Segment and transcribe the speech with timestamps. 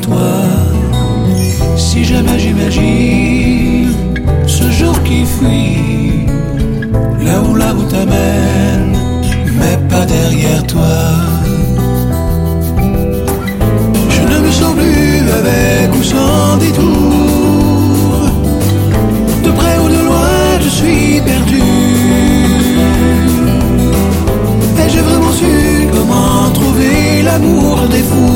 [0.00, 0.32] toi.
[1.76, 3.92] Si jamais j'imagine
[4.46, 6.26] ce jour qui fuit,
[7.24, 8.96] là où la route t'amène,
[9.58, 10.96] mais pas derrière toi.
[14.14, 18.30] Je ne me sens plus avec ou sans détour.
[19.44, 21.62] De près ou de loin, je suis perdu.
[24.80, 28.35] Et j'ai vraiment su comment trouver l'amour des fous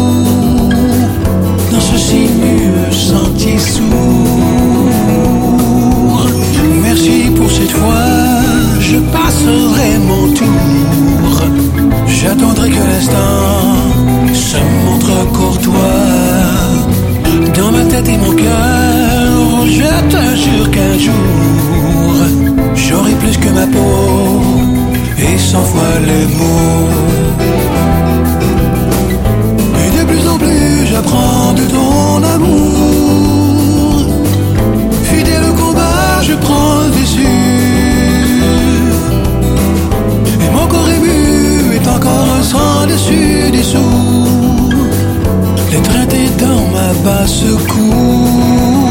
[12.50, 15.76] J'attendrai que l'instant se montre courtois.
[17.56, 22.26] Dans ma tête et mon cœur, je te jure qu'un jour,
[22.74, 24.42] j'aurai plus que ma peau
[25.16, 27.09] et cent fois les mots.
[45.70, 48.90] L'étreinte est dans ma basse cour.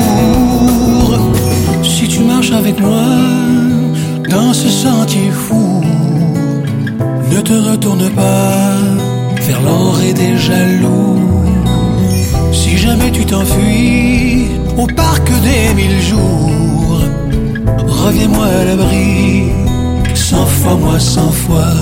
[1.84, 3.04] Si tu marches avec moi
[4.30, 5.82] dans ce sentier fou,
[7.32, 8.78] ne te retourne pas
[9.48, 11.20] vers l'orée des jaloux.
[12.54, 17.02] Si jamais tu t'enfuis au parc des mille jours,
[17.88, 19.52] reviens-moi à l'abri,
[20.16, 21.74] cent fois moi cent fois.